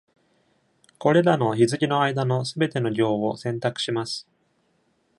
[0.97, 4.27] これらの日付の間のすべての行を選択します。